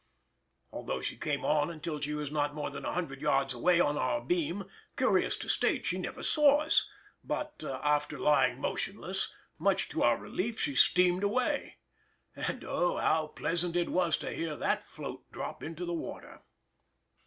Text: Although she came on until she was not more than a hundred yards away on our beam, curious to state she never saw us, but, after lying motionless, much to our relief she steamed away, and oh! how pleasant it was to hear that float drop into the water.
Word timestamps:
Although 0.71 1.01
she 1.01 1.15
came 1.15 1.45
on 1.45 1.69
until 1.69 1.99
she 2.01 2.15
was 2.15 2.31
not 2.31 2.55
more 2.55 2.71
than 2.71 2.85
a 2.85 2.93
hundred 2.93 3.21
yards 3.21 3.53
away 3.53 3.79
on 3.79 3.99
our 3.99 4.19
beam, 4.19 4.63
curious 4.97 5.37
to 5.37 5.47
state 5.47 5.85
she 5.85 5.99
never 5.99 6.23
saw 6.23 6.61
us, 6.61 6.89
but, 7.23 7.63
after 7.63 8.17
lying 8.17 8.59
motionless, 8.59 9.31
much 9.59 9.89
to 9.89 10.01
our 10.01 10.17
relief 10.17 10.59
she 10.59 10.73
steamed 10.73 11.21
away, 11.23 11.77
and 12.35 12.63
oh! 12.65 12.97
how 12.97 13.27
pleasant 13.27 13.75
it 13.75 13.89
was 13.89 14.17
to 14.17 14.31
hear 14.33 14.55
that 14.55 14.87
float 14.89 15.31
drop 15.31 15.61
into 15.61 15.85
the 15.85 15.93
water. 15.93 16.41